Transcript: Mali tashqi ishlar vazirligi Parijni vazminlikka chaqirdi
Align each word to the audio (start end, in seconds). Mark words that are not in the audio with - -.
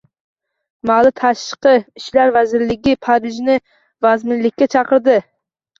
Mali 0.91 1.11
tashqi 1.21 1.73
ishlar 2.01 2.33
vazirligi 2.39 2.97
Parijni 3.09 3.61
vazminlikka 4.09 4.75
chaqirdi 4.79 5.23